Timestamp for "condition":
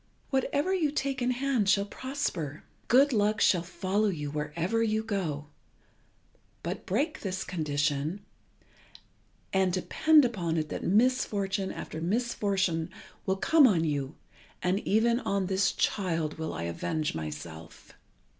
7.43-8.25